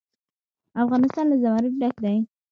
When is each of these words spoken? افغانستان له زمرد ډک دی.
افغانستان 0.83 1.25
له 1.31 1.35
زمرد 1.43 1.73
ډک 1.81 1.95
دی. 2.03 2.17